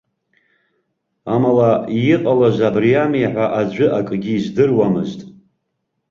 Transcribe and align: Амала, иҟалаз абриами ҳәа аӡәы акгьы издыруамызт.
Амала, 1.33 1.71
иҟалаз 2.13 2.57
абриами 2.67 3.25
ҳәа 3.33 3.45
аӡәы 3.59 3.87
акгьы 3.99 4.31
издыруамызт. 4.37 5.19